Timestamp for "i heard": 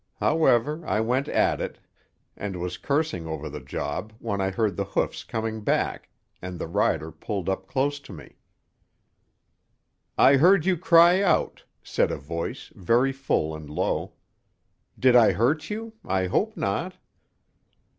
4.41-4.75, 10.17-10.65